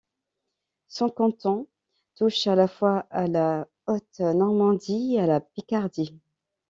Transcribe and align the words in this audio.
Son 0.87 1.09
canton 1.09 1.67
touche 2.15 2.47
à 2.47 2.55
la 2.55 2.67
fois 2.67 3.05
à 3.11 3.27
la 3.27 3.67
Haute-Normandie 3.85 5.13
et 5.13 5.19
à 5.19 5.27
la 5.27 5.41
Picardie. 5.41 6.19